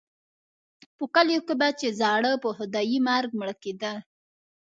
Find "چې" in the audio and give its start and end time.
1.79-1.87